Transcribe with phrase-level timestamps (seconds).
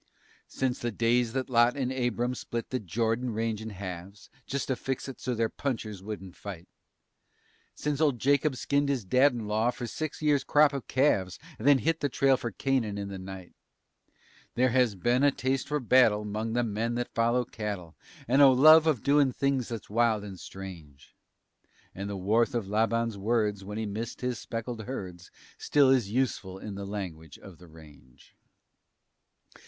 [0.47, 4.75] Since the days that Lot and Abram split the Jordan range in halves, Just to
[4.75, 6.65] fix it so their punchers wouldn't fight,
[7.75, 11.67] Since old Jacob skinned his dad in law for six years' crop of calves And
[11.67, 13.53] then hit the trail for Canaan in the night,
[14.55, 17.95] There has been a taste for battle 'mong the men that follow cattle
[18.27, 21.15] And a love of doin' things that's wild and strange,
[21.93, 25.29] And the warmth of Laban's words when he missed his speckled herds
[25.59, 28.35] Still is useful in the language of the range.